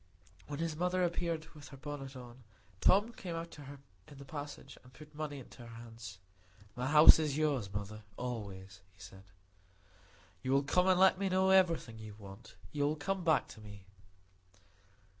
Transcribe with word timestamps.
When 0.47 0.57
his 0.57 0.75
mother 0.75 1.03
appeared 1.03 1.45
with 1.53 1.67
her 1.67 1.77
bonnet 1.77 2.15
on, 2.15 2.43
Tom 2.79 3.11
came 3.13 3.35
out 3.35 3.51
to 3.51 3.65
her 3.65 3.77
in 4.07 4.17
the 4.17 4.25
passage, 4.25 4.75
and 4.83 4.91
put 4.91 5.13
money 5.13 5.37
into 5.37 5.59
her 5.61 5.67
hands. 5.75 6.17
"My 6.75 6.87
house 6.87 7.19
is 7.19 7.37
yours, 7.37 7.71
mother, 7.71 8.01
always," 8.17 8.81
he 8.95 8.99
said. 8.99 9.25
"You 10.41 10.53
will 10.53 10.63
come 10.63 10.87
and 10.87 10.99
let 10.99 11.19
me 11.19 11.29
know 11.29 11.51
everything 11.51 11.99
you 11.99 12.15
want; 12.17 12.55
you 12.71 12.85
will 12.87 12.95
come 12.95 13.23
back 13.23 13.47
to 13.49 13.61
me." 13.61 13.85